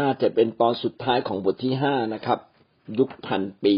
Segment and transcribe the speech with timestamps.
[0.00, 2.38] น่าจะเป็นตอนสุดท้ายของบทที่ห้านะครับ
[2.98, 3.76] ยุคพันปี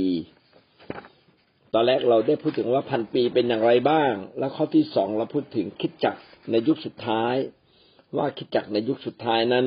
[1.74, 6.16] ตอนแรกเราได้พูดถึงว่าพันปีเป็นอย่างไรบ้าง แล้วข้อที่สองเราพูดถึงคิดจัก
[6.50, 7.34] ในยุคสุดท้าย
[8.16, 9.66] ว่าคิดจักในยุคสุดท้ายนั้น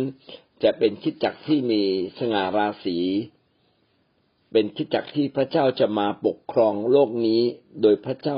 [0.63, 1.81] จะเป็นคิดจักที่มี
[2.19, 2.97] สง่าราศี
[4.51, 7.41] เป็นคิดจักที่พระเจ้าจะมาปกครองโลกนี้
[7.81, 8.37] โดยพระเจ้า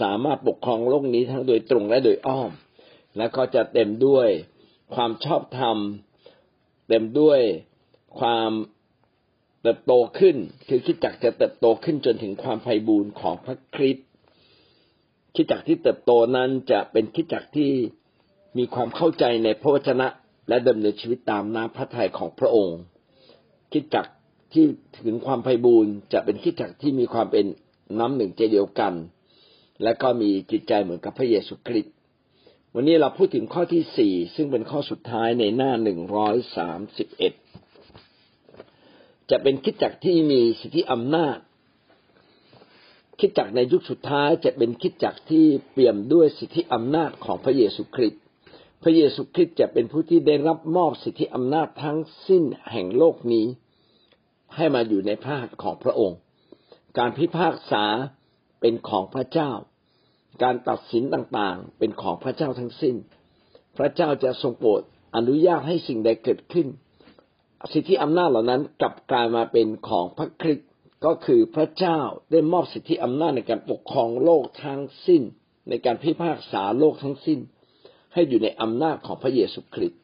[0.00, 2.50] สามารถปกครองโลกนี้ทั้งโดยตรงและโดยอ้อม
[3.16, 4.28] และก็จะเต็มด้วย
[4.94, 5.76] ความชอบธรรม
[6.94, 7.40] เต็มด้วย
[8.20, 8.50] ความ
[9.62, 10.36] เติบโตขึ้น
[10.68, 14.06] คือคิดจักจะเติบโตขึ้นจนถึงความไพ่บูรณ์ของพระคริสต์
[15.34, 17.72] คิดจักที่เติบโตนั้นจะเป็นคิดจักที่
[18.58, 20.08] มีความเข้าใจในพระวจนะ
[20.48, 22.78] และดำเนินชีวิตตามน้ำพระทัยของพระองค์
[23.72, 24.06] คิดจัก
[24.52, 24.64] ที่
[25.04, 27.44] ถึงความไพ่บูรณ์จะเป็นคิดจักที่มีความเป็น
[27.98, 28.92] น้ำหนึ่งใจเดียวกัน
[29.82, 31.91] และก็มีจิตใจเหมือนกับพระเยซูคริสต์
[32.76, 37.32] วันนี้เราพูดถึงข้อที่สี่ซึ่งเป็นข้อสุดท้ายในหน้าหนึ่งร้อยสามสิบเอ็ด
[39.30, 41.36] จะเป็นคิดจักที่มีสิทธิอำนาจ
[43.20, 48.22] คิดจักในยุคสุดท้ายจะเป็นคิดจักที่เปี่ยมด้วยสิทธิอำนาจของพระเยซูคริสต์
[48.82, 51.98] พระเยซูคริสต์จะเป็นผู้ที่ได้รับมอบสิทธิอำนาจทั้ง
[52.28, 53.46] สิ้นแห่งโลกนี้
[54.56, 56.18] ให้มาอยู่ในพระหัตถ์ของพระองค์
[56.98, 57.84] การพิพากษา
[58.60, 59.52] เป็นของพระเจ้า
[60.42, 62.94] การตัดสินต่างๆ เป็นของพระเจ้าทั้งสิ้น
[63.78, 64.82] พระเจ้าจะทรงโปรด
[65.16, 66.66] อนุญาตให้สิ่งใดเกิดขึ้น
[67.72, 70.68] สิทธิอำนาจเหล่านั้นกลับกลายมาเป็นของพระคริสต์
[71.04, 71.98] ก็คือพระเจ้า
[72.30, 75.22] ได้มอบสิทธิอำนาจในการปกครองโลกทั้งสิ้น
[75.68, 77.38] ในการพิพากษาโลกทั้งสิ้น
[78.12, 80.00] ให้อยู่ในอำนาจของพระเยซูคริสต์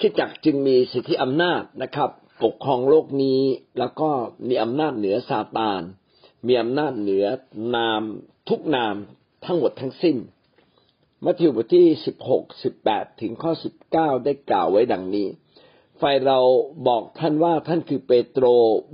[0.00, 2.10] คิดจักจึงมีสิทธิอำนาจนะครับ
[2.44, 3.40] ปกครองโลกนี้
[3.78, 4.10] แล้วก็
[4.48, 5.82] มีอำนาจเหนือซาตาน
[6.46, 7.26] มีอำนาจเหนือ
[7.76, 8.02] นาม
[8.48, 8.94] ทุกนาม
[9.44, 10.16] ทั้งหมดทั้งสิ้น
[11.24, 15.28] มัทธิวบทที่สิบหกสิบแปดถึงข้อสิบเก้าได้กล่าวไว้ดังนี้
[16.00, 16.38] ฝ่ายเรา
[16.88, 18.46] บอกท่านว่าท่านคือเปโตร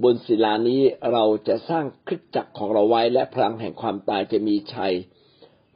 [0.03, 4.94] บนศิลานี้เราจะสร้างคริสจักรของเราไว้และพลังแห่งความตายจะมีชัย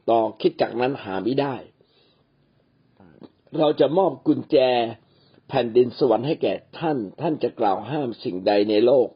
[0.09, 1.55] ต่อคริสจักรนั้นหาไม่ได้
[3.59, 4.57] เราจะมอบกุญแจ
[5.49, 9.07] แผ่นดินสวรรค์ให้แก่ท่าน ท่านจะกล่าวห้ามสิ่งใดในโลก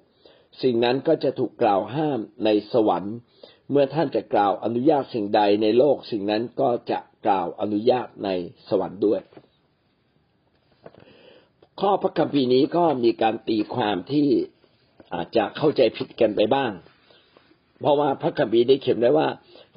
[0.64, 3.16] สิ่งนั้นก็จะถูกกล่าวห้ามในสวรรค์
[3.72, 8.30] เมื่อท่านจะกล่าวอนุญาตสิ่งใดในโลกสิ่งนั้นก็จะกล่าวอนุญาตใน
[8.70, 9.22] สวรรค์ด้วย
[11.82, 14.28] ข้อพระคัมภีร์นี้ก็มีการตีความที่
[15.14, 16.72] อาจจะเข้าใจผิดกันไปบ้าง
[17.82, 19.28] เพราะว่าพระคัมภีร์ได้เขียนไว้ว่า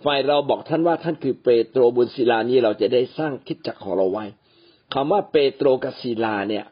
[0.04, 4.24] ฝ่ายเราบอกท่านว่าท่านคือเปโตรบุญศิลานี้เราจะได้สร้างคิดจักของเราไว้
[4.94, 6.64] คำว่าเปโตรกับศิลาเนี่ย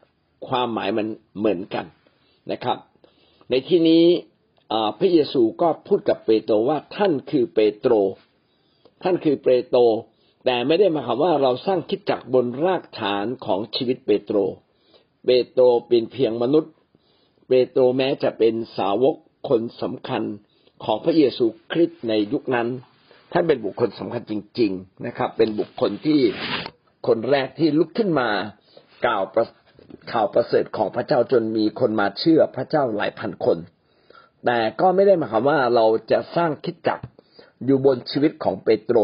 [0.47, 1.07] ความหมายมัน
[1.39, 1.85] เหมือนกัน
[2.51, 2.77] นะครับ
[3.53, 4.05] ในที่นี้
[4.99, 7.93] พระเยซูก็พูดกับเปโตรว่าท่านคือเปโตร
[9.03, 9.81] ท่านคือเปโตร
[10.45, 14.37] แต่ไม่ได้มาคำว่าเราสร้างคิดจักบนรากฐานของชีวิตเปโตร
[15.25, 16.73] เปโตรเป็นเพียงมนุษย์
[17.47, 19.15] เปโตรแม้จะเป็นสาวก
[19.49, 20.23] คนสำคัญ
[20.83, 22.67] ของพระเยซูคริสต์ในยุคนั้น
[23.31, 26.19] ท่านเป็นบุคคลสำคัญจริง ๆนะครับ เป็นบุคคลที่
[27.07, 28.29] คนแรกที่ลุกขึ้นมา
[29.05, 29.47] กล่าวประ
[30.11, 33.57] ข่าวประเสริฐของพระเจ้าจนมีคนมาเชื่อพระเจ้าหลายพันคน
[34.45, 36.99] แต่ก็ไม่ได้หมายความว่าเราจะสร้างคิดจัก
[37.65, 38.97] อยู่บนชีวิตของเปโตร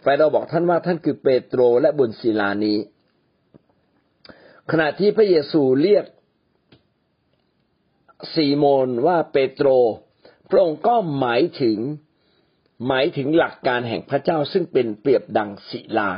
[0.00, 2.78] ไฟเราบอกท่านว่าท่านคือเปโตรและบนศิลานี้
[4.70, 6.04] ขณะที่พระเยซูเรียก
[8.32, 9.68] ซีโมนว่าเปโตร
[10.50, 11.78] พระองค์ก็หมายถึง
[12.86, 16.10] หมายถึงหลักการแห่งพระเจ้าซึ่งเป็นเปรียบดังศิลา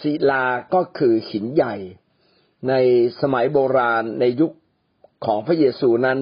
[0.00, 1.74] ศิลาก็คือหินใหญ่
[2.68, 2.74] ใน
[3.22, 4.52] สมัยโบราณในยุค
[5.26, 6.18] ของพระเยซูนั้น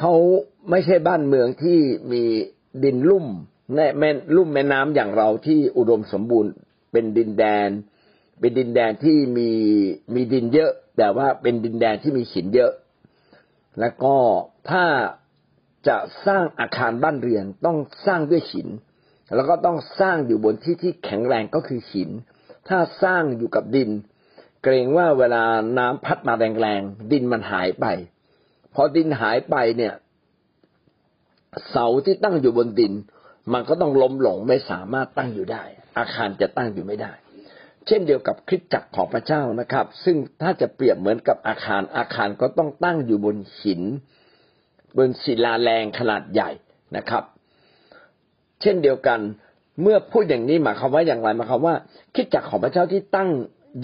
[0.00, 0.14] เขา
[0.70, 1.78] ไม่ใช่บ้านเมืองที่
[2.12, 2.22] มี
[2.84, 3.26] ดินลุ่ม
[3.74, 6.52] แม่แม่ลุ่มแม่น้ำอย่างเราที่อุดมสมบูรณ์
[6.92, 7.68] เป็นดินแดน
[8.40, 9.50] เป็นดินแดนที่มี
[10.14, 12.72] มีดินเยอะ แต่ว่าเป็นดินแดนที่มีหินเยอะ
[13.80, 14.14] แล้วก็
[14.70, 14.84] ถ้า
[15.88, 18.68] จะสร้างอาคารบ้านเรือนต้องสร้างด้วยหิน
[19.34, 22.10] แล้วก็ต้องสร้างอยู่บนที่ที่แข็งแรงก็คือหิน
[22.68, 23.90] ถ้าสร้างอยู่กับดิน
[24.62, 25.44] เกรงว่าเวลา
[25.78, 27.86] น้ำพัดมาแรงๆดินมันหายไป
[28.74, 29.94] พอดินหายไปเนี่ย
[31.70, 32.92] เสาที่ตั้งอยู่บนดิน
[33.52, 35.64] มันก็ต้องล้มหลงไม่สามารถตั้งอยู่ได้
[35.98, 37.12] อาคารจะตั้งอยู่ไม่ได้
[37.86, 43.82] เช่นเดียวกับคริสตจักรของพระเจ้านะครับ ซึ่งถ้าจะเปรียบเหมือนกับอาคารอาคารก็ต้องตั้งอยู่บนหิน
[44.96, 46.50] บนศิลาแรงขนาดใหญ่
[46.96, 47.24] นะครับ
[48.60, 49.20] เช่นเดียวกัน
[49.82, 51.74] เมื่อพูดอย่างนี้หมายความว่าอย่างไรหมายความว่า
[52.14, 53.30] คิดจักของพระเจ้าที่ตั้ง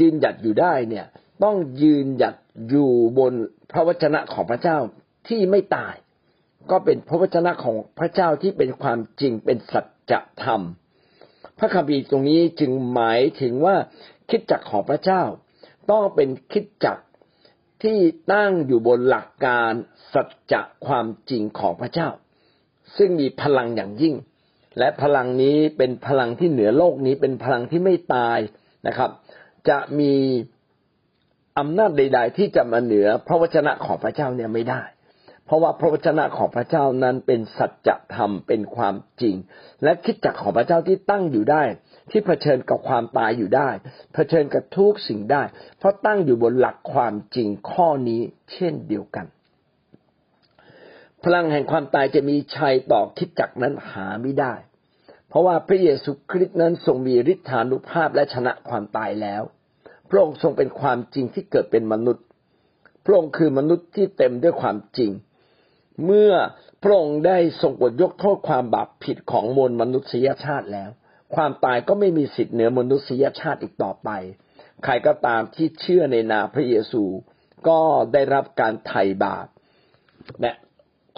[0.01, 1.07] ยืนหยัดอยู่ได้เนี่ย
[1.45, 2.35] ต้องยืนหยัด
[2.69, 3.33] อยู่บน
[3.73, 4.79] พระวจนะของพระเจ้า
[5.29, 5.95] ที่ไม่ตาย
[6.71, 10.63] ก็เป็นพระวจนะของพระเจ้าที่เป็นความจริงเป็นสัจธรรม
[11.59, 13.77] พระคัมภีร์ตรงนี้จึงหมายถึงว่า
[14.31, 15.23] คิดจักของพระเจ้า
[15.91, 16.99] ต้องเป็นคิดจัก
[17.83, 17.99] ที่
[18.33, 19.73] ตั้งอยู่บนหลักการ
[20.13, 22.09] สัจจะความจริงของพระเจ้า
[22.97, 24.15] ซึ่งมีพลังอย่างยิ่ง
[24.79, 28.39] และพลังนี้เป็นพลังที่เหนือโลกนี้เป็นพลังที่ไม่ตาย
[28.87, 29.11] นะครับ
[29.69, 30.15] จะมี
[31.59, 34.83] อำนาจใด ๆ ที่จะมาเหนือพระวจนะของพระเจ้าเนี่ยไม่ได้
[35.45, 39.37] เพราะว่าพระวจนะของพระเจ้านั้นเป็นสัจธรรมเป็นความจริง
[39.83, 41.63] และคิดจักของพระเจ้าที่ตั้งอยู่ได้
[42.11, 43.69] ที่เผชิญกับความตายอยู่ได้
[44.15, 45.43] เผชิญกับทุกสิ่งได้
[45.79, 48.21] เพราะตั้งอยู่บนหลักความจริงข้อนี้
[48.53, 49.27] เช่นเดียวกัน
[51.25, 54.55] พลังแห่งความตายจะมีชัยต่อคิดจักนั้นหาไม่ได้
[55.29, 59.43] เพราะว่าพระเยซูคริสต์นั้นทรงมีฤทธานุภาพและชนะความตายแล้ว
[60.09, 62.25] พระองค์ทรงเป็นความจริงที่เกิดเป็นมนุษย์
[63.05, 65.11] พระองค์คือมนุษย์ที่เต็มด้วยความจริง
[66.05, 66.33] เมื่อ
[66.83, 70.91] พระองค์ได้ทรงกดยกโทษความบาปผิดของมวลมนุษยชาติแล้ว
[71.35, 74.11] ความตายก็ไม่มีสิทธิ์เหนือมนุษยชาติอีกต่อไป
[74.85, 77.03] ใครก็ตามที่เชื่อในนามพระเยซู
[77.69, 77.81] ก็
[78.13, 79.47] ได้รับการไถ่บาป
[80.41, 80.53] และ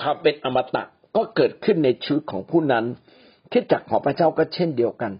[0.00, 0.82] ความเป็นอมตะ
[1.16, 2.84] ก็เกิดขึ้นในชีวิตของผู้นั้น
[3.52, 5.12] คิดจักของพระเจ้าก็เช่นเดียวกัน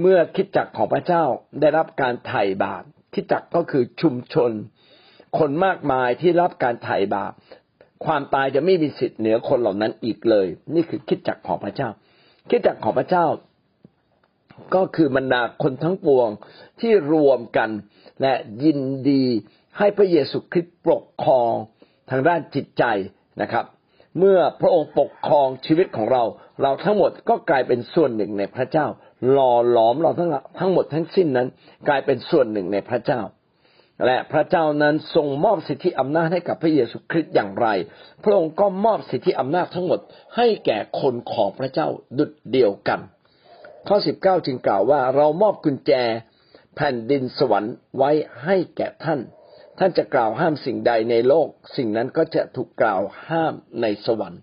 [0.00, 1.24] เมื่อคิดจักของพระเจ้า
[1.60, 2.82] ได้รับการไถ่บาป
[3.14, 4.50] คิดจักก็คือชุมชน
[5.38, 7.32] คนมากมายที่รับการไถ่บาป
[8.04, 11.88] ความตายจะไม่มีสิทธิ์เหนือคนเหล่านั้นอีกเลย นี่คือคิดจักของพระเจ้า
[12.50, 13.26] คิดจักของพระเจ้า
[14.74, 16.28] ก็คือบรรดาคนทั้งปวง
[16.80, 17.70] ที่รวมกัน
[18.22, 18.32] และ
[18.64, 18.80] ยิน
[19.10, 19.24] ดี
[19.78, 21.52] ให้พระเยซูคริสต์ปกครอง
[22.10, 22.84] ทางด้านจิตใจ
[23.42, 23.64] นะครับ
[24.18, 26.22] เมื่อพระองค์ปกครองชีวิตของเรา
[26.62, 28.86] เราทั้งหมดก็กลายเป็นส่วนหนึ่งในพระเจ้า
[29.30, 31.48] หล่อหลอมเราทั้งทั้งหมดทั้งสิ้นนั้น
[31.88, 33.20] กลายเป็นส่วนหนึ่งในพระเจ้า
[34.06, 37.68] และพระเจ้านั้นทรงมอบสิทธิอำนาจให้กับพระเยซูคริสต์อย่างไร
[38.24, 40.00] พระองค์ก็มอบสิทธิอำนาจทั้งหมด
[40.36, 41.88] ให้แก่คนของพระเจ้า
[42.18, 43.00] ดุดเดียวกัน
[43.88, 45.92] ข้อสิบเก้าจึงกล่าวว่าเรามอบกุญแจ
[46.76, 48.10] แผ่นดินสวรรค์ไว้
[48.44, 49.20] ให้แก่ท่าน
[49.78, 54.42] ท่านจะกล่าวห้ามสิ่งใดในโลก สิ่งนั้นก็จะถูกกล่าวห้ามในสวรรค์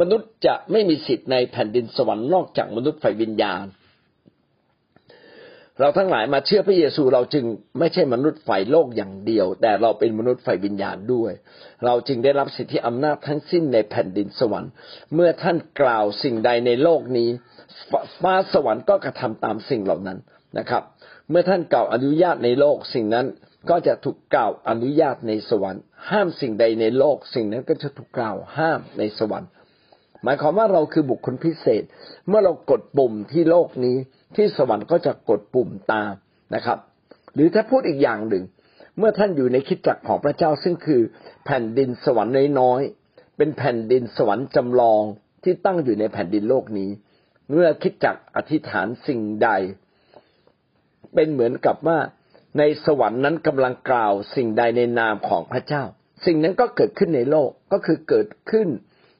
[0.00, 3.64] มนุษย์จะไม่มีสิทธิ์ในแผ่นดินสวรรค์นอกจากมนุษย์ฝ่ายวิญญาณ
[5.80, 7.44] เราทั้งหลายมาเชื่อพระเยซูเราจึง
[7.78, 11.32] ไม่ใช่มนุษย์ฝ่ายโลกอย่างเดียว แต่เราเป็นมนุษย์ฝ่ายวิญญาณด้วย
[11.84, 14.70] เราจึงได้รับสิทธิอำนาจทั้งสิ้นในแผ่นดินสวรรค์
[15.14, 17.28] เมื่อท่านกล่าวสิ่งใดในโลกนี้
[18.22, 20.18] ฟ้าสวรรค์ก็กระทำตามสิ่งเหล่านั้น
[20.58, 20.82] นะครับ
[21.30, 23.26] เมื่อท่านกล่าวอนุญาตในโลกสิ่งนั้น
[23.68, 29.50] ก็จะถูกกล่าวอนุญาตในสวรรค์ ห้ามสิ่งใดในโลก สิ่งนั้นก็จะถูกกล่าวห้ามในสวรรค์
[30.22, 31.82] หมายความว่าเราคือบุคคลพิเศษ
[32.28, 33.96] เมื่อเรากดปุ่มที่โลกนี้
[34.36, 36.12] ที่สวรรค์ก็จะกดปุ่มตาม
[36.54, 36.78] นะครับ
[37.34, 38.44] หรือถ้าพูดอีกอย่างหนึ่ง
[38.98, 41.02] เมื่อท่านอยู่ในคิดจักรของพระเจ้าซึ่งคือ
[41.44, 45.02] แผ่นดินสวรรค์น้อยๆเป็นแผ่นดินสวรรค์จำลอง
[45.44, 46.90] ที่ตั้งอยู่ในแผ่นดินโลกนี้
[47.50, 49.48] เมื่อคิดจักอธิษฐานสิ่งใด
[51.14, 51.98] เป็นเหมือนกับว่า
[52.58, 55.84] ในสวรรค์นั้นกำลังกล่าวสิ่งใดในนามของพระเจ้า
[56.26, 58.68] สิ่งนั้นก็เกิดขึ้นในโลกก็คือเกิดขึ้น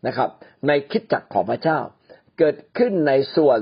[0.06, 0.30] นะครับ
[0.66, 1.78] ในคิดจักของพระเจ้า
[2.38, 3.60] เกิดขึ้นในส่วน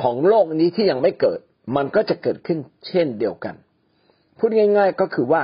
[0.00, 1.40] ของโลกนี้ที่ยังไม่เกิด
[1.76, 2.58] มันก็จะเกิดขึ้น
[2.88, 3.54] เช่นเดียวกัน
[4.38, 5.42] พูดง่าย ๆก็คือว่า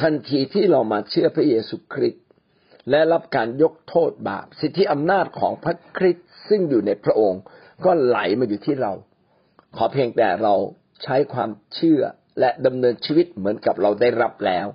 [0.00, 2.24] ทันทีที่เรามาเชื่อพระเยซูคริสต์
[2.90, 7.42] และรับการยกโทษบาป สิทธิอำนาจของพระคริสต์ซึ่งอยู่ในพระองค์
[7.84, 8.92] ก็ไหลมาอยู่ที่เรา
[9.76, 10.54] ขอเพียงแต่เรา
[11.02, 12.00] ใช้ความเชื่อ
[12.40, 14.66] และดำเนินชีวิตเหมือนกับเราได้รับแล้ว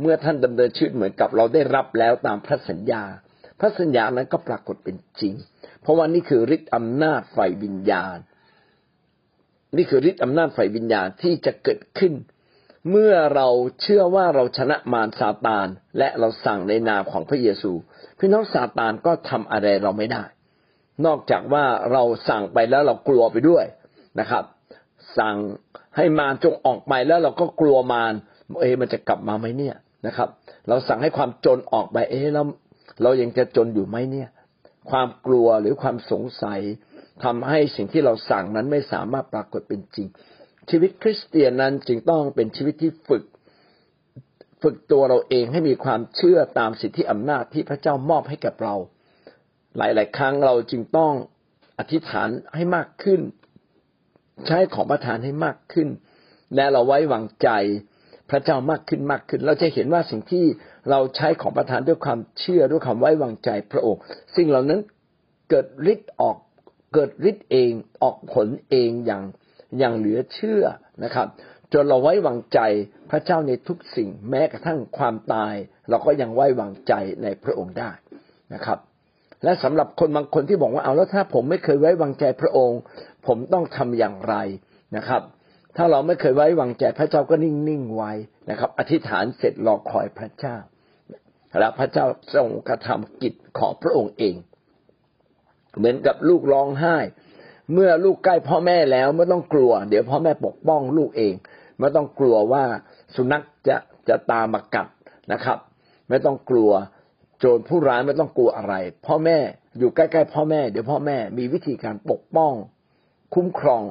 [0.00, 3.02] เมื่อท่านดำเนินชีวิตเหมือนกับเราได้รับแล้วตามพระสัญญา
[3.60, 5.34] พระสัญญานั้นก็ปรากฏเป็นจริง
[5.82, 8.16] เพราะว่านี่คือฤทธิ์อำนาจฝ่ายวิญญาณ
[9.76, 12.12] นี่คือฤทธิ์อำนาจฝ่ายวิญญาณที่จะเกิดขึ้น
[12.90, 13.48] เมื่อเรา
[13.80, 15.66] เชื่อว่าเราชนะมารซาตาน
[15.98, 17.72] และเราสั่งในนามของพระเยซู
[18.18, 20.24] พี่น้องซาตานก็ทำอะไรเราไม่ได้
[21.06, 23.64] นอกจากว่าเราสั่งไปแล้วเรากลัวไปด้วย
[24.20, 24.44] นะครับ
[25.18, 25.36] สั่ง
[25.96, 28.12] ให้มารจงออกไปแล้วเราก็กลัวมาร
[28.60, 29.76] เอ๊มันจะกลับมาไหมเนี่ย
[30.06, 30.28] นะครับ
[30.68, 32.46] เราสั่งให้ความจนออกไป เอ๊แล้ว
[33.02, 34.28] เรายังจะจนอยู่ไหมเนี่ย
[34.90, 36.60] ความกลัวหรือความสงสัย
[37.24, 40.06] ทำให้สิ่งที่เราสั่งนั้นไม่สามารถปรากฏเป็นจริง
[40.70, 43.24] ชีวิตคริสเตียนนั้นจึงต้องเป็นชีวิตที่ฝึก
[44.62, 48.74] ฝึกตัวเราเองให้มีความเชื่อตามสิทธิอำนาจที่พระเจ้ามอบให้กับเรา
[49.76, 51.12] หลาย ๆ ครั้งเราจึงต้อง
[51.78, 53.20] อธิษฐานให้มากขึ้น
[54.46, 55.88] ใช้ของประทานให้มากขึ้น
[56.54, 57.48] และเราไว้วางใจ
[58.30, 60.44] พระเจ้ามากขึ้นมากขึ้น เราจะเห็นว่าสิ่งที่
[60.90, 64.00] เราใช้ของประทานด้วยความเชื่อด้วยความไว้วางใจพระองค์
[64.36, 64.80] สิ่งเหล่านั้น
[65.50, 66.36] เกิดฤทธิ์ออก
[66.94, 67.72] เกิดฤทธิ์เอง
[68.02, 69.22] ออกผลเองอย่าง
[69.78, 70.62] อย่างเหลือเชื่อ
[71.04, 71.26] นะครับ
[71.72, 72.58] จนเราไว้วางใจ
[73.10, 75.54] พระเจ้าในทุกสิ่งแม้กระทั่งความตาย
[75.88, 77.90] เราก็ยังไว้วางใจในพระองค์ได้
[78.54, 78.78] นะครับ
[79.44, 82.78] และสำหรับคนบางคนที่บอกว่าเอาแล้วถ้าผมไม่เคยไว้วางใจพระองค์
[83.26, 84.34] ผมต้องทำอย่างไร
[84.96, 85.22] นะครับ
[85.76, 88.12] ถ้าเราไม่เคยไว้วางใจพระเจ้าก็นิ่งๆไว้
[88.50, 90.56] นะครับ อธิษฐานเสร็จรอคอยพระเจ้า
[91.60, 94.34] แล้วพระเจ้าทรงกระทำกิจของพระองค์เอง
[95.76, 96.96] เหมือนกับลูกร้องไห้
[97.72, 101.34] เมื่อลูกใกล้พ่อแม่แล้วไม่ต้องกลัว เดี๋ยวพ่อแม่ปกป้องลูกเอง
[101.78, 102.64] ไม่ต้องกลัวว่า
[103.14, 103.76] สุนัขจะ
[104.08, 104.88] จะตามมากัด
[105.32, 105.58] นะครับ
[106.08, 106.70] ไม่ต้องกลัว
[107.38, 108.74] โจรผู้ร้ายไม่ต้องกลัวอะไร
[109.06, 109.38] พ่อแม่
[109.78, 112.52] อยู่ใกล้ๆพ่อแม่ เดี๋ยวพ่อแม่มีวิธีการปกป้อง
[113.34, 113.82] คุ้มครอง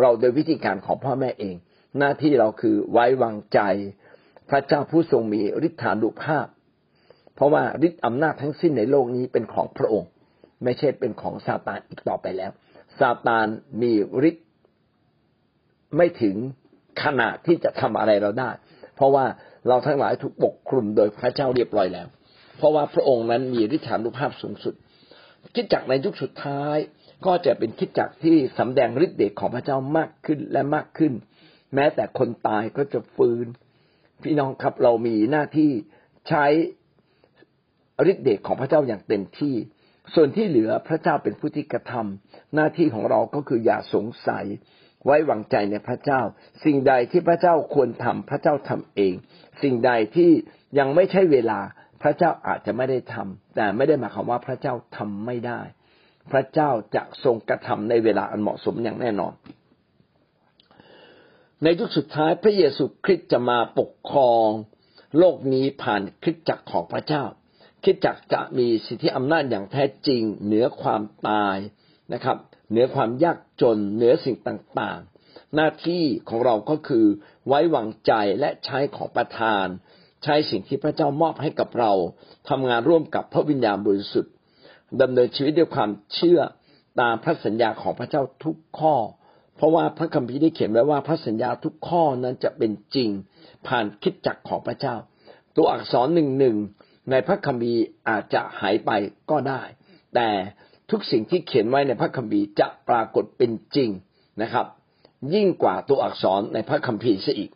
[0.00, 1.56] เราโดยวิธีการของพ่อแม่เอง
[1.98, 3.60] หน้าที่เราคือไว้วางใจ
[4.50, 6.46] พระเจ้าผู้ทรงมีฤทธานุภาพ
[7.34, 10.10] เพราะว่าฤทธิ์อำนาจทั้งสิ้นในโลกนี้เป็นของพระองค์
[10.64, 12.50] ไม่ใช่เป็นของซาตานอีกต่อไปแล้ว
[13.00, 13.46] ซาตาน
[13.82, 13.92] มี
[14.28, 14.46] ฤทธิ์
[15.96, 16.36] ไม่ถึง
[17.02, 18.50] ขนาดที่จะทำอะไรเราได้
[18.96, 19.24] เพราะว่า
[19.68, 22.08] เราทั้งหลายถูกปกคลุมโดยพระเจ้าเรียบร้อยแล้ว
[22.56, 24.74] เพราะว่าพระองค์นั้นมีฤทธานุภาพสูงสุด
[25.54, 26.76] คิดจักในยุคสุดท้าย
[27.26, 31.12] ก็จะเป็นคิดจักที่สำแดงฤทธิ์เดชของพระเจ้ามากขึ้นและมากขึ้น
[31.74, 33.46] แม้แต่คนตายก็จะฟื้น
[34.22, 35.70] พี่น้องครับเรามีหน้าที่
[36.28, 36.46] ใช้
[38.10, 39.54] ฤทธิ์เดชของพระเจ้าอย่างเต็มที่
[40.14, 44.44] ส่วนที่เหลือพระเจ้าเป็นผู้ที่กระทำหน้าที่ของเราก็คืออย่าสงสัย
[45.04, 46.20] ไว้วางใจในพระเจ้า
[46.64, 49.14] สิ่งใดที่พระเจ้าควรทำพระเจ้าทำเอง
[49.62, 50.30] สิ่งใดที่
[50.78, 51.60] ยังไม่ใช่เวลา
[52.02, 55.60] พระเจ้าอาจจะไม่ได้ทำแต่ไม่ได้หมายความว่าพระเจ้าทำไม่ได้
[56.30, 59.32] พระเจ้าจะทรงกระทำในเวลาอันเหมาะสมอย่างแน่นอน
[61.62, 64.46] ในยุคสุดท้ายพระเยซูคริสต์จะมาปกครอง
[65.18, 67.24] โลกนี้ผ่านคริสตจักรของพระเจ้า
[67.82, 71.56] คริสตจักรจะมีสิทธิอำนาจอย่างแท้จริง เหนือความตาย
[72.12, 72.36] นะครับ
[72.70, 77.06] เหนือความยากจนเหนือสิ่งต่างๆ หน้าที่ของเราก็คือ
[77.46, 79.66] ไว้วางใจและใช้ของประทาน
[80.22, 81.92] ใช้สิ่งที่พระเจ้ามอบให้กับเรา
[82.48, 84.32] ทำงานร่วมกับพระวิญญาณบริสุทธิ์
[85.00, 86.40] ดำเนินชีวิตด้วยความเชื่อ
[87.00, 88.94] ตามพระสัญญาของพระเจ้าทุกข้อ
[89.56, 93.10] เพราะว่าพระคัมภีร์ได้เขียนไว้ว่าพระสัญญาทุกข้อนั้นจะเป็นจริง
[93.66, 94.96] ผ่านคิดจักของพระเจ้า
[95.56, 96.56] ตัวอักษรหนึ่งหนึ่ง
[97.10, 98.90] ในพระคัมภีร์อาจจะหายไป
[99.30, 99.62] ก็ได้
[100.14, 100.28] แต่
[100.90, 103.90] ทุกสิ่งที่เขียนไว้ในพระคัมภีร์จะปรากฏเป็นจริง
[104.42, 104.66] นะครับ
[105.34, 107.50] ยิ่งกว่าตัวอักษรในพระคัมภีร์ซะอีก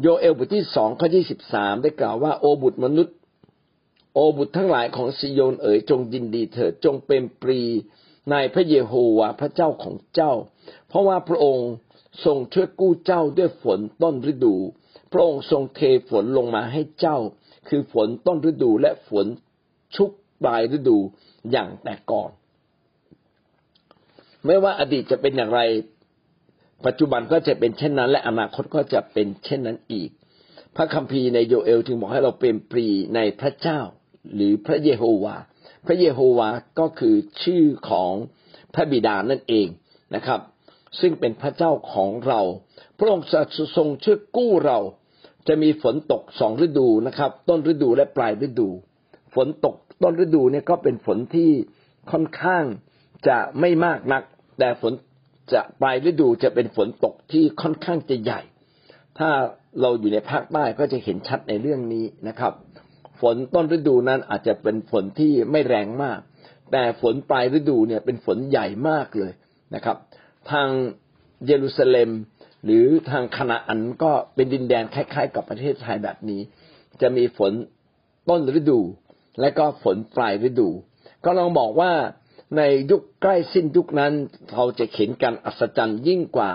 [0.00, 3.15] โยเอลบทที่สองข้อที่สิบสามได้กล่าวว่าโอบุตรมนุษย์
[4.18, 7.60] โอบุตรทั้งหลายของซิโยนเอ๋ยจงยินดีเถิดจงเป็นปรี
[8.30, 10.32] ในพระเยโฮวาพระเจ้าของเจ้า
[10.88, 11.70] เพราะว่าพระองค์
[12.24, 14.54] ทรงช่วยกู้เจ้าด้วยฝนต้นฤดู
[15.12, 15.80] พระองค์ทรงเท
[16.10, 17.18] ฝนลงมาให้เจ้า
[17.68, 19.26] คือฝนต้นฤดูและฝน
[19.96, 20.10] ชุก
[20.42, 20.98] ปลายฤดู
[21.50, 22.30] อย่างแต่ก่อน
[24.44, 25.60] ไม่ว่าอดีตจะเป็นอย่างไร
[26.86, 30.10] ปัจจุบันก็จะเป็นเช่นนั้น และอนาคตก็จะเป็นเช่นนั้นอีก
[30.76, 33.80] พระคัมภีร์ในโยเอลจึงบอกให้เราเป็นปรีในพระเจ้า
[34.34, 35.36] หรือพระเยโฮวา
[35.86, 38.12] พระเยโฮวาก็คือชื่อของ
[38.74, 39.66] พระบิดานั่นเอง
[40.14, 40.40] นะครับ
[41.00, 42.40] ซึ่งเป็นพระเจ้าของเรา
[42.98, 43.26] พระองค์
[43.76, 44.78] ทรงช่วยกู้เรา
[45.48, 48.68] จะมีฝนตกสองฤดูนะครับ ต้นฤดูและปลายฤดู
[49.34, 51.50] ฝนตกต้นฤดูเนี่ยก็เป็นฝนที่
[52.10, 52.64] ค่อนข้าง
[53.28, 54.22] จะไม่มากนัก
[54.58, 54.92] แต่ฝน
[55.54, 58.40] จะปลายฤดูจะเป็นฝนตกที่ค่อนข้างจะใหญ่
[59.18, 59.30] ถ้า
[59.80, 62.52] เราอยู่ในภาคใต้ก็จะเห็นชัดในเรื่องนี้นะครับ
[63.20, 66.20] ฝนต้นฤดูนั้นอาจจะเป็นฝนที่ไม่แรงมาก
[66.72, 69.32] แต่ฝนปลายฤดูเนี่ยเป็นฝนใหญ่มากเลย
[69.74, 69.96] นะครับ
[70.50, 70.68] ทาง
[71.46, 72.10] เยรูซาเล็ม
[72.64, 76.40] หรือทางคณาอันก็เป็นดินแดนคล้าย ๆ กับประเทศไทยแบบนี้
[77.00, 77.52] จะมีฝน
[78.28, 78.80] ต้นฤดู
[79.40, 80.68] และก็ฝนปลายฤดู
[81.24, 81.92] ก็ลองบอกว่า
[82.56, 84.12] ในยุคใกล้สิ้นยุคนั้น
[84.52, 86.52] เราจะเห็นการอัศจรรย์ยิ่งกว่า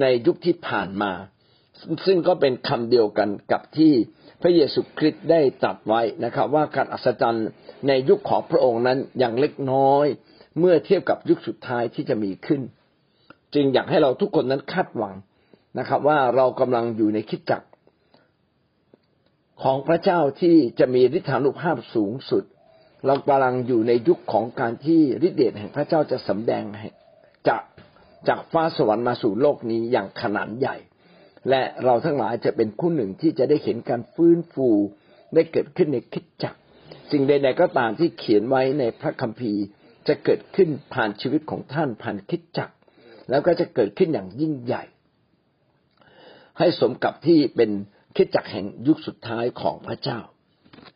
[0.00, 1.12] ในยุคที่ผ่านมา
[2.06, 3.92] ซึ่งก็เป็นคำเดียวกันกับที่
[4.46, 7.48] พระเยซูคริสต์ได้ตรัสไว้นะครับ ว่าการอัศจรรย์
[7.88, 10.06] ในยุคของพระองค์นั้นอย่างเล็กน้อย
[10.58, 12.60] เมื่อเทียบกับยุคสุดท้ายที่จะมีขึ้น
[13.54, 15.14] จึงอยากให้เราทุกคนนั้นคาดหวัง
[15.78, 17.66] นะครับ ว่าเรากำลังอยู่ในคิดจักร
[19.62, 22.44] ของพระเจ้าที่จะมีฤทธานุภาพสูงสุด
[23.06, 26.64] เรากำลังอยู่ในยุคของการที่ฤทธิเดชแห่งพระเจ้าจะสำแดง
[27.48, 27.62] จาก
[28.28, 30.76] จากฟ้าสวรรค์มาสู่โลกนี้อย่างขนาดใหญ่
[31.50, 34.68] และเราทั้งหลายจะเป็นคู่หนึ่งที่จะได้เห็นการฟื้นฟู
[35.34, 36.54] ได้เกิดขึ้นในคิดจัก
[37.12, 39.62] สิ่งใดๆก็ตามที่เขียนไว้ในพระคัมภีร์
[40.08, 42.70] จะเกิดขึ้นผ่านชีวิตของท่านผ่านคิดจัก
[43.30, 44.84] แล้วก็จะเกิดขึ้นอย่างยิ่งใหญ่
[46.58, 47.70] ให้สมกับที่เป็น
[48.16, 50.20] คิดจักแห่งยุคสุดท้ายของพระเจ้า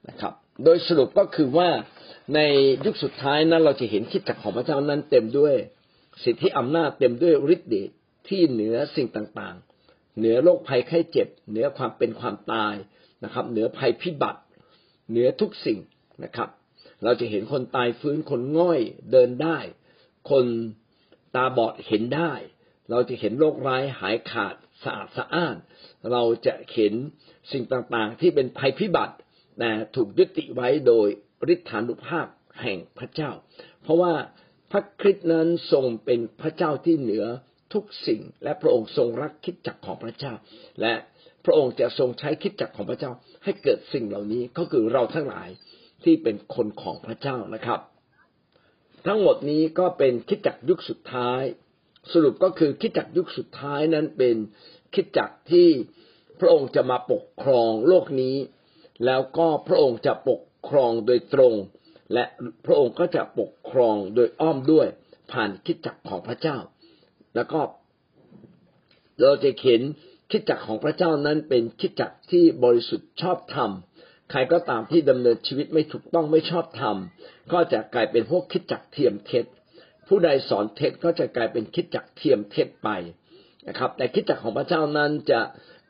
[0.09, 0.33] นะครับ
[0.65, 1.71] โดยสรุปก็คือว่า
[2.35, 2.41] ใน
[2.85, 5.55] ยุคสุดท้ายนั้นเราจะเห็นคิดจักของพระเจ้านั้นเต็มด้วย
[6.25, 7.91] สิทธิอำนาจเต็มด้วยฤทธิ์เดช
[8.29, 9.57] ที่เหนือสิ่งต่าง
[10.19, 12.75] เหนือโรคภัยไข้เจ็บ เหนือความเป็นความตาย
[13.25, 14.41] นะครับ เหนือภัยพิบัติ
[15.11, 15.79] เหนือทุกสิ่ง
[16.25, 16.49] นะครับ
[17.05, 18.81] เราจะเห็นคนตายฟื้นคนง่อย
[19.13, 19.59] เดินได้
[20.31, 20.45] คน
[21.35, 22.33] ตาบอดเห็นได้
[22.91, 25.57] เราจะเห็นโรคร้ายหายขาดสะอาดสะอ้าน
[26.13, 26.95] เราจะเห็น
[27.53, 29.15] สิ่งต่างๆ ที่เป็นภัยพิบัติ
[29.59, 31.09] แต่ถูกยุติไว้โดย
[31.55, 32.27] ฤทธานุภาพ
[32.63, 33.31] แห่งพระเจ้า
[33.83, 34.15] เพราะว่า
[34.71, 37.25] พระคริสต์นั้นทรงเป็นพระเจ้าที่เหนือ
[37.73, 40.33] ทุกสิ่ง และพระองค์ทรงรักคิดจักของพระเจ้า
[40.81, 40.95] และ
[41.45, 43.13] พระองค์จะทรงใช้คิดจักของพระเจ้า
[43.45, 45.49] ให้เกิดสิ่งเหล่านี้ก็คือเราทั้งหลาย
[46.05, 47.81] ที่เป็นคนของพระเจ้านะครับ
[49.07, 51.43] ทั้งหมดนี้ก็เป็นคิดจักยุคสุดท้าย
[52.13, 54.37] สรุปก็คือคิดจักยุคสุดท้ายนั้นเป็น
[54.95, 55.69] คิดจักที่
[56.41, 58.37] พระองค์จะมาปกครองโลกนี้
[59.07, 61.55] แล้วก็พระองค์จะปกครองโดยตรง
[62.15, 62.25] และ
[62.67, 64.87] พระองค์ก็จะปกครองโดยอ้อมด้วย
[65.33, 66.59] ผ่านคิดจักของพระเจ้า
[67.39, 67.61] แล้วก็
[69.21, 69.83] เราจะเห็น
[70.31, 73.71] คิดจักของพระเจ้านั้นเป็นคิดจักที่บริสุทธิ์ชอบธรรม
[74.31, 76.97] ใครก็ตามที่ดำเนินชีวิตไม่ถูกต้องไม่ชอบธรรม
[77.53, 79.45] ก็จะกลายเป็นพวกคิดจักเทียมเท็จ
[80.09, 82.89] ผู้ใดสอนเท็จก็จะกลายเป็นคิดจักเทียมเท็จไป
[83.69, 85.41] นะครับ แต่คิดจักของพระเจ้านั้นจะ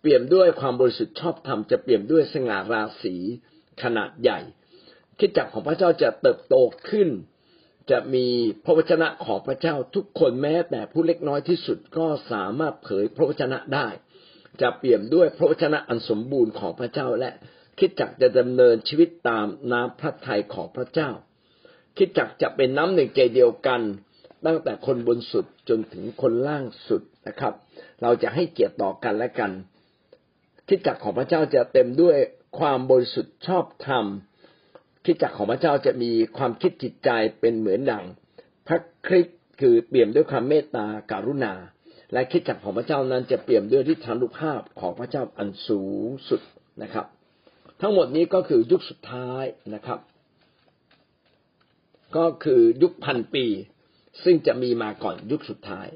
[0.00, 3.14] เปี่ยมด้วยความบริสุทธิ์ชอบธรรมจะเปี่ยมด้วยสง่าราศี
[3.82, 4.40] ขนาดใหญ่
[5.18, 6.54] คิดจักของพระเจ้าจะเติบโต
[6.88, 7.08] ขึ้น
[7.90, 8.26] จะมี
[8.64, 13.88] พระวจนะของพระเจ้าทุกคนแม้แต่ผู้เล็กน้อยที่สุดก็สามารถเผยพระวจนะได้
[14.60, 17.30] จะเปี่ยมด้วยพระวจนะอันสมบูรณ์ของพระเจ้าและ
[17.78, 21.10] คิดจักจะดำเนินชีวิตตามน้ำพระทัยของพระเจ้า
[21.96, 23.80] คิดจักจะเป็นน้ำหนึ่งใจเดียวกัน
[24.46, 27.54] ตั้งแต่คนบนสุดจนถึงคนล่างสุดนะครับ
[28.02, 29.50] เราจะให้เกียรติต่อกันและกัน
[30.68, 32.16] คิดจักของพระเจ้าจะเต็มด้วย
[32.58, 34.04] ความบริสุทธิ์ชอบธรรม
[35.08, 37.10] คิดจักของพระเจ้าจะมีความคิดจิตใจ
[37.40, 38.04] เป็นเหมือนดัง
[38.66, 41.54] พระคริสต์คือเปี่ยมด้วยความเมตตาการุณา
[42.12, 46.40] และคิดจักของพระเจ้านั้นจะเปี่ยมด้วยฤทธานุภาพของพระเจ้าอันสูงสุด
[46.82, 47.06] นะครับ
[47.80, 49.98] ทั้งหมดนี้ก็คือยุคสุดท้ายนะครับ
[52.16, 53.46] ก็คือยุคพันปี
[54.24, 55.88] ซึ่งจะมีมาก่อนยุคสุดท้าย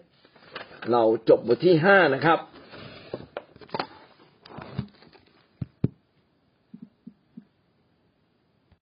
[0.92, 2.38] เราจบบทที่ห้านะครับ